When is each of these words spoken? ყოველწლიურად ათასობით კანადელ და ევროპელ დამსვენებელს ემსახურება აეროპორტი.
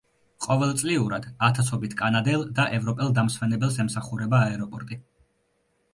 ყოველწლიურად 0.43 1.27
ათასობით 1.49 1.93
კანადელ 2.01 2.47
და 2.61 2.67
ევროპელ 2.79 3.13
დამსვენებელს 3.19 3.81
ემსახურება 3.85 4.41
აეროპორტი. 4.47 5.03